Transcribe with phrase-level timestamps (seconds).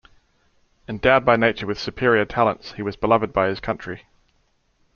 [0.87, 4.07] Endowed by nature with superior talents, he was beloved by his country.